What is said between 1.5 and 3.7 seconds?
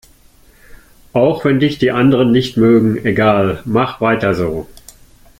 dich die anderen nicht mögen, egal,